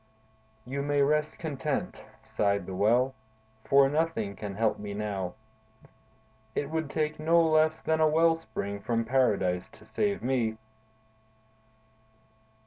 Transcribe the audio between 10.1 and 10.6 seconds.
me!"